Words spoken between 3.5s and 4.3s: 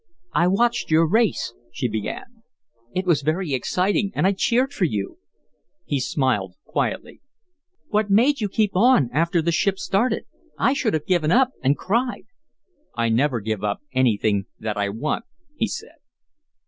exciting and